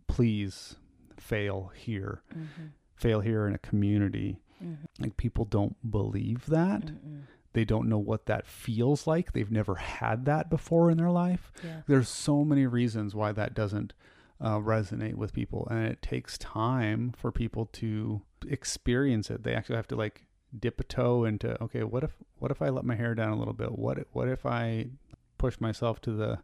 please 0.06 0.76
fail 1.18 1.70
here. 1.74 2.22
Mm-hmm. 2.36 2.66
Fail 2.96 3.20
here 3.20 3.46
in 3.46 3.54
a 3.54 3.58
community 3.58 4.38
like 4.98 5.16
people 5.18 5.44
don't 5.44 5.76
believe 5.90 6.46
that 6.46 6.80
Mm-hmm. 6.86 7.18
they 7.52 7.64
don't 7.66 7.88
know 7.88 7.98
what 7.98 8.24
that 8.26 8.46
feels 8.46 9.06
like 9.06 9.32
they've 9.32 9.50
never 9.50 9.74
had 9.74 10.24
that 10.24 10.48
before 10.48 10.90
in 10.90 10.96
their 10.96 11.10
life 11.10 11.52
Yeah. 11.62 11.82
there's 11.86 12.08
so 12.08 12.44
many 12.44 12.64
reasons 12.66 13.14
why 13.14 13.32
that 13.32 13.52
doesn't 13.52 13.92
uh, 14.40 14.58
resonate 14.58 15.14
with 15.14 15.32
people 15.32 15.66
and 15.70 15.86
it 15.86 16.02
takes 16.02 16.36
time 16.38 17.12
for 17.16 17.30
people 17.30 17.66
to 17.66 18.20
experience 18.48 19.30
it 19.30 19.42
they 19.42 19.54
actually 19.54 19.76
have 19.76 19.88
to 19.88 19.96
like 19.96 20.26
dip 20.58 20.78
a 20.80 20.84
toe 20.84 21.24
into 21.24 21.60
okay 21.62 21.82
what 21.82 22.04
if 22.04 22.12
what 22.38 22.50
if 22.50 22.60
i 22.60 22.68
let 22.68 22.84
my 22.84 22.94
hair 22.94 23.14
down 23.14 23.32
a 23.32 23.38
little 23.38 23.54
bit 23.54 23.78
what 23.78 23.98
what 24.12 24.28
if 24.28 24.44
i 24.44 24.86
push 25.38 25.60
myself 25.60 26.00
to 26.00 26.12
the 26.12 26.38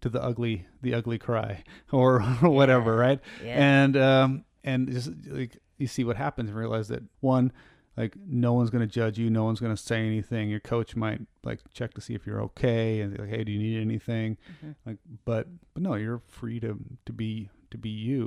to 0.00 0.08
the 0.08 0.22
ugly 0.22 0.66
the 0.82 0.94
ugly 0.94 1.18
cry 1.18 1.62
or, 1.92 2.20
whatever, 2.20 2.96
right? 2.96 3.20
Yeah. 3.44 3.54
And 3.56 3.96
um 3.96 4.44
and 4.64 4.90
just 4.90 5.10
like 5.26 5.58
you 5.78 5.86
see 5.86 6.04
what 6.04 6.16
happens 6.16 6.50
and 6.50 6.58
realize 6.58 6.88
that 6.88 7.02
one 7.20 7.52
like 8.00 8.14
no 8.26 8.52
one's 8.52 8.70
going 8.70 8.86
to 8.88 8.92
judge 9.00 9.18
you 9.18 9.28
no 9.30 9.44
one's 9.44 9.60
going 9.64 9.74
to 9.74 9.82
say 9.90 9.98
anything 10.12 10.48
your 10.48 10.60
coach 10.74 10.94
might 10.96 11.20
like 11.44 11.60
check 11.78 11.92
to 11.94 12.00
see 12.00 12.14
if 12.14 12.26
you're 12.26 12.40
okay 12.48 13.00
and 13.00 13.18
like 13.18 13.28
hey 13.28 13.42
do 13.44 13.52
you 13.52 13.58
need 13.58 13.80
anything 13.80 14.36
Mhm. 14.64 14.74
like 14.86 14.98
but 15.24 15.46
but 15.74 15.82
no 15.82 15.94
you're 15.94 16.22
free 16.26 16.58
to 16.60 16.78
to 17.06 17.12
be 17.12 17.48
to 17.72 17.78
be 17.78 17.90
you 17.90 18.22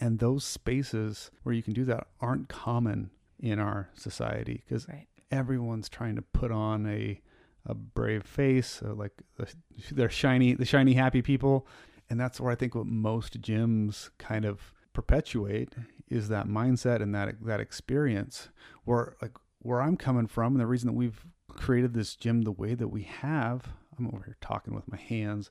and 0.00 0.18
those 0.18 0.44
spaces 0.44 1.30
where 1.42 1.54
you 1.54 1.62
can 1.62 1.72
do 1.74 1.84
that 1.84 2.06
aren't 2.20 2.48
common 2.48 3.10
in 3.38 3.58
our 3.58 3.88
society 3.94 4.62
because 4.64 4.88
Right. 4.88 5.06
everyone's 5.30 5.88
trying 5.88 6.16
to 6.16 6.22
put 6.22 6.50
on 6.50 6.86
a 6.86 7.20
a 7.66 7.74
brave 7.74 8.24
face 8.24 8.80
uh, 8.84 8.94
like 8.94 9.12
the, 9.36 9.46
they're 9.92 10.08
shiny 10.24 10.54
the 10.54 10.64
shiny 10.64 10.94
happy 10.94 11.22
people 11.22 11.66
and 12.08 12.18
that's 12.18 12.40
where 12.40 12.50
i 12.50 12.54
think 12.54 12.74
what 12.74 12.86
most 12.86 13.40
gyms 13.42 14.10
kind 14.18 14.44
of 14.46 14.72
perpetuate 14.94 15.74
is 16.10 16.28
that 16.28 16.46
mindset 16.46 17.00
and 17.02 17.14
that 17.14 17.34
that 17.44 17.60
experience 17.60 18.48
where 18.84 19.16
like 19.22 19.32
where 19.60 19.80
i'm 19.82 19.96
coming 19.96 20.26
from 20.26 20.52
and 20.54 20.60
the 20.60 20.66
reason 20.66 20.86
that 20.86 20.92
we've 20.96 21.26
created 21.48 21.92
this 21.94 22.14
gym 22.16 22.42
the 22.42 22.52
way 22.52 22.74
that 22.74 22.88
we 22.88 23.02
have 23.02 23.68
i'm 23.98 24.06
over 24.08 24.22
here 24.24 24.36
talking 24.40 24.74
with 24.74 24.86
my 24.90 24.96
hands 24.98 25.50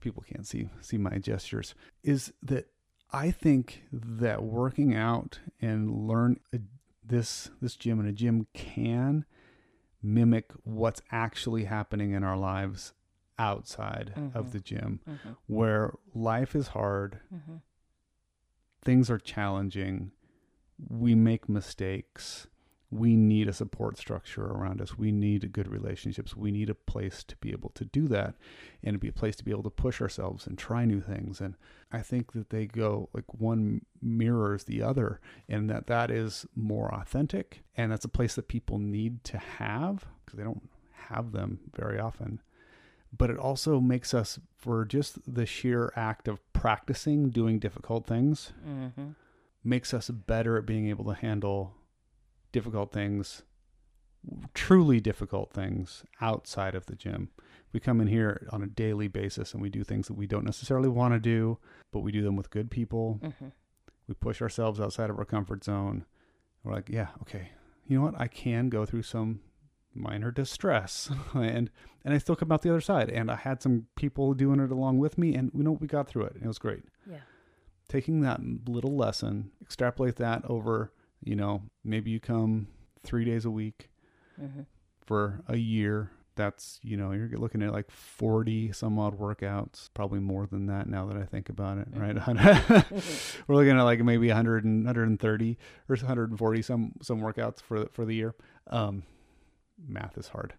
people 0.00 0.22
can't 0.28 0.46
see 0.46 0.68
see 0.80 0.98
my 0.98 1.18
gestures 1.18 1.74
is 2.02 2.32
that 2.42 2.66
i 3.12 3.30
think 3.30 3.84
that 3.92 4.42
working 4.42 4.94
out 4.94 5.40
and 5.60 6.06
learn 6.08 6.38
a, 6.52 6.58
this 7.06 7.50
this 7.60 7.76
gym 7.76 8.00
and 8.00 8.08
a 8.08 8.12
gym 8.12 8.46
can 8.54 9.24
mimic 10.02 10.50
what's 10.64 11.00
actually 11.10 11.64
happening 11.64 12.12
in 12.12 12.22
our 12.22 12.36
lives 12.36 12.92
outside 13.38 14.12
of 14.34 14.46
Mhm. 14.46 14.52
the 14.52 14.60
gym 14.60 15.00
Mm-hmm. 15.08 15.30
where 15.46 15.92
life 16.14 16.54
is 16.54 16.68
hard 16.68 17.18
Mm-hmm. 17.34 17.56
Things 18.84 19.10
are 19.10 19.18
challenging 19.18 20.10
we 20.88 21.14
make 21.14 21.48
mistakes 21.48 22.46
we 22.90 23.16
need 23.16 23.48
a 23.48 23.52
support 23.52 23.98
structure 23.98 24.44
around 24.44 24.80
us 24.80 24.96
we 24.96 25.10
need 25.10 25.52
good 25.52 25.66
relationships 25.66 26.36
we 26.36 26.52
need 26.52 26.70
a 26.70 26.74
place 26.74 27.24
to 27.24 27.36
be 27.36 27.50
able 27.50 27.70
to 27.70 27.84
do 27.84 28.06
that 28.06 28.34
and 28.82 29.00
be 29.00 29.08
a 29.08 29.12
place 29.12 29.34
to 29.34 29.44
be 29.44 29.50
able 29.50 29.62
to 29.62 29.70
push 29.70 30.00
ourselves 30.00 30.46
and 30.46 30.58
try 30.58 30.84
new 30.84 31.00
things. 31.00 31.40
And 31.40 31.54
i 31.90 32.00
think 32.00 32.32
that 32.32 32.50
they 32.50 32.66
go 32.66 33.08
like 33.12 33.24
one 33.34 33.84
mirrors 34.00 34.64
the 34.64 34.82
other 34.82 35.20
and 35.48 35.68
that 35.70 35.86
that 35.88 36.10
is 36.10 36.46
more 36.54 36.92
authentic 36.94 37.62
and 37.76 37.90
that's 37.90 38.04
a 38.04 38.08
place 38.08 38.34
that 38.34 38.48
people 38.48 38.78
need 38.78 39.24
to 39.24 39.38
have 39.38 40.04
because 40.24 40.38
they 40.38 40.44
don't 40.44 40.68
have 41.08 41.32
them 41.32 41.60
very 41.74 41.98
often 41.98 42.40
but 43.16 43.30
it 43.30 43.38
also 43.38 43.80
makes 43.80 44.12
us 44.14 44.38
for 44.56 44.84
just 44.84 45.18
the 45.32 45.46
sheer 45.46 45.92
act 45.96 46.26
of 46.28 46.40
practicing 46.52 47.30
doing 47.30 47.58
difficult 47.58 48.06
things 48.06 48.52
Mm-hmm. 48.66 49.10
makes 49.62 49.92
us 49.94 50.10
better 50.10 50.56
at 50.58 50.66
being 50.66 50.88
able 50.88 51.04
to 51.04 51.14
handle 51.14 51.74
difficult 52.52 52.92
things 52.92 53.42
truly 54.54 55.00
difficult 55.00 55.52
things 55.52 56.02
outside 56.20 56.74
of 56.74 56.86
the 56.86 56.94
gym. 56.96 57.28
We 57.74 57.80
come 57.80 58.00
in 58.00 58.06
here 58.06 58.46
on 58.50 58.62
a 58.62 58.66
daily 58.66 59.06
basis 59.08 59.52
and 59.52 59.60
we 59.62 59.68
do 59.68 59.84
things 59.84 60.06
that 60.06 60.14
we 60.14 60.26
don't 60.26 60.44
necessarily 60.46 60.88
want 60.88 61.12
to 61.14 61.20
do 61.20 61.58
but 61.92 62.00
we 62.00 62.10
do 62.12 62.22
them 62.22 62.36
with 62.36 62.50
good 62.50 62.70
people. 62.70 63.20
Mm-hmm. 63.22 63.48
we 64.08 64.14
push 64.14 64.40
ourselves 64.40 64.80
outside 64.80 65.10
of 65.10 65.18
our 65.18 65.24
comfort 65.26 65.62
zone. 65.64 66.06
We're 66.62 66.72
like 66.72 66.88
yeah 66.88 67.08
okay. 67.22 67.50
You 67.86 67.98
know 67.98 68.04
what? 68.06 68.18
I 68.18 68.28
can 68.28 68.70
go 68.70 68.86
through 68.86 69.02
some 69.02 69.40
minor 69.94 70.30
distress. 70.30 71.10
And 71.34 71.70
and 72.04 72.12
i 72.14 72.18
still 72.18 72.36
come 72.36 72.52
out 72.52 72.62
the 72.62 72.70
other 72.70 72.80
side. 72.80 73.08
And 73.10 73.30
i 73.30 73.36
had 73.36 73.62
some 73.62 73.86
people 73.96 74.34
doing 74.34 74.60
it 74.60 74.70
along 74.70 74.98
with 74.98 75.16
me 75.18 75.34
and 75.34 75.50
you 75.54 75.62
know 75.62 75.72
we 75.72 75.86
got 75.86 76.06
through 76.08 76.24
it 76.24 76.34
and 76.34 76.44
it 76.44 76.48
was 76.48 76.58
great. 76.58 76.84
Yeah. 77.10 77.18
taking 77.88 78.20
that 78.22 78.40
little 78.68 78.96
lesson 78.96 79.50
extrapolate 79.62 80.16
that 80.16 80.44
over 80.48 80.92
you 81.22 81.36
know 81.36 81.62
maybe 81.84 82.10
you 82.10 82.20
come 82.20 82.68
three 83.02 83.24
days 83.24 83.44
a 83.44 83.50
week 83.50 83.88
Mm-hmm. 84.40 84.62
for 85.06 85.42
a 85.46 85.56
year 85.56 86.10
that's 86.34 86.80
you 86.82 86.96
know 86.96 87.12
you're 87.12 87.28
looking 87.38 87.62
at 87.62 87.72
like 87.72 87.88
40 87.90 88.72
some 88.72 88.98
odd 88.98 89.16
workouts 89.16 89.88
probably 89.94 90.18
more 90.18 90.46
than 90.48 90.66
that 90.66 90.88
now 90.88 91.06
that 91.06 91.16
i 91.16 91.22
think 91.22 91.48
about 91.48 91.78
it 91.78 91.86
right? 91.94 92.16
We're 93.46 93.54
looking 93.54 93.78
at 93.78 93.82
like 93.82 94.00
maybe 94.00 94.26
100 94.26 94.64
and 94.64 94.84
130 94.84 95.58
or 95.88 95.96
140 95.96 96.62
some 96.62 96.92
some 97.00 97.20
workouts 97.20 97.60
for 97.62 97.86
for 97.92 98.04
the 98.04 98.14
year. 98.16 98.34
Um 98.66 99.04
math 99.86 100.16
is 100.18 100.28
hard 100.28 100.54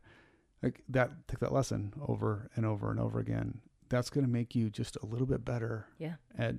like 0.63 0.81
that 0.89 1.11
take 1.27 1.39
that 1.39 1.53
lesson 1.53 1.93
over 2.07 2.49
and 2.55 2.65
over 2.65 2.89
and 2.91 2.99
over 2.99 3.19
again 3.19 3.59
that's 3.89 4.09
going 4.09 4.25
to 4.25 4.31
make 4.31 4.55
you 4.55 4.69
just 4.69 4.97
a 5.03 5.05
little 5.05 5.27
bit 5.27 5.45
better 5.45 5.87
Yeah. 5.99 6.15
at 6.37 6.55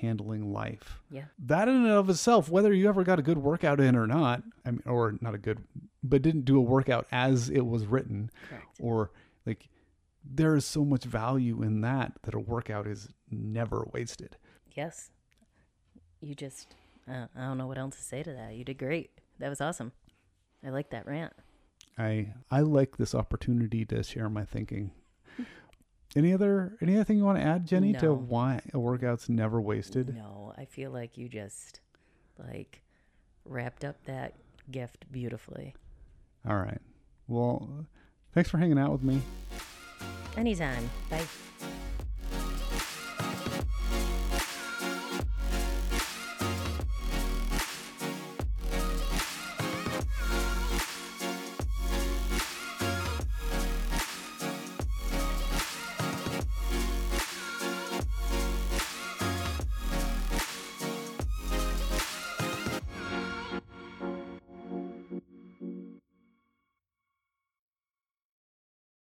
handling 0.00 0.52
life 0.52 1.00
Yeah. 1.10 1.24
that 1.46 1.66
in 1.68 1.76
and 1.76 1.86
of 1.88 2.10
itself 2.10 2.48
whether 2.50 2.72
you 2.72 2.88
ever 2.88 3.02
got 3.04 3.18
a 3.18 3.22
good 3.22 3.38
workout 3.38 3.80
in 3.80 3.96
or 3.96 4.06
not 4.06 4.42
i 4.64 4.70
mean 4.70 4.82
or 4.86 5.14
not 5.20 5.34
a 5.34 5.38
good 5.38 5.64
but 6.02 6.22
didn't 6.22 6.44
do 6.44 6.56
a 6.56 6.60
workout 6.60 7.06
as 7.10 7.48
it 7.48 7.66
was 7.66 7.86
written 7.86 8.30
Correct. 8.48 8.66
or 8.80 9.10
like 9.46 9.68
there 10.30 10.54
is 10.56 10.64
so 10.66 10.84
much 10.84 11.04
value 11.04 11.62
in 11.62 11.80
that 11.80 12.12
that 12.22 12.34
a 12.34 12.38
workout 12.38 12.86
is 12.86 13.08
never 13.30 13.88
wasted 13.92 14.36
Yes. 14.76 15.10
You 16.20 16.36
just, 16.36 16.74
uh, 17.10 17.26
I 17.34 17.40
don't 17.46 17.58
know 17.58 17.66
what 17.66 17.78
else 17.78 17.96
to 17.96 18.02
say 18.02 18.22
to 18.22 18.32
that. 18.32 18.54
You 18.54 18.62
did 18.64 18.78
great. 18.78 19.10
That 19.40 19.48
was 19.48 19.60
awesome. 19.60 19.90
I 20.64 20.70
like 20.70 20.90
that 20.90 21.06
rant. 21.06 21.32
I 21.98 22.32
i 22.50 22.60
like 22.60 22.96
this 22.96 23.14
opportunity 23.14 23.84
to 23.84 24.02
share 24.02 24.28
my 24.28 24.44
thinking 24.44 24.90
any 26.16 26.32
other 26.32 26.76
any 26.80 26.94
other 26.94 27.04
thing 27.04 27.18
you 27.18 27.24
want 27.24 27.38
to 27.38 27.44
add 27.44 27.66
jenny 27.66 27.92
to 27.92 28.12
why 28.14 28.60
a 28.72 28.78
workout's 28.78 29.28
never 29.28 29.60
wasted 29.60 30.14
No, 30.14 30.54
I 30.56 30.64
feel 30.64 30.90
like 30.90 31.18
you 31.18 31.28
just 31.28 31.80
like 32.38 32.82
wrapped 33.44 33.84
up 33.84 34.02
that 34.04 34.34
gift 34.70 35.04
beautifully. 35.10 35.74
all 36.48 36.56
right 36.56 36.80
well 37.26 37.86
thanks 38.32 38.48
for 38.48 38.58
hanging 38.58 38.78
out 38.78 38.92
with 38.92 39.02
me 39.02 39.20
Anytime. 40.36 40.88
Bye. 41.10 41.26